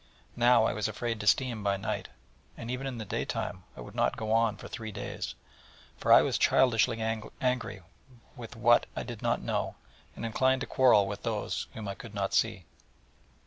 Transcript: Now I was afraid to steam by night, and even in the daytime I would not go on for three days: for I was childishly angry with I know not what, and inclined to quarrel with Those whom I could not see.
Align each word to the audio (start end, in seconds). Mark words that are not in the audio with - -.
Now 0.35 0.63
I 0.63 0.73
was 0.73 0.87
afraid 0.87 1.19
to 1.19 1.27
steam 1.27 1.61
by 1.63 1.77
night, 1.77 2.07
and 2.57 2.71
even 2.71 2.87
in 2.87 2.97
the 2.97 3.05
daytime 3.05 3.65
I 3.77 3.81
would 3.81 3.93
not 3.93 4.17
go 4.17 4.31
on 4.31 4.57
for 4.57 4.67
three 4.67 4.91
days: 4.91 5.35
for 5.95 6.11
I 6.11 6.23
was 6.23 6.39
childishly 6.39 6.99
angry 7.39 7.83
with 8.35 8.55
I 8.55 8.59
know 9.03 9.15
not 9.21 9.39
what, 9.41 9.75
and 10.15 10.25
inclined 10.25 10.61
to 10.61 10.65
quarrel 10.65 11.05
with 11.07 11.21
Those 11.21 11.67
whom 11.75 11.87
I 11.87 11.93
could 11.93 12.15
not 12.15 12.33
see. 12.33 12.65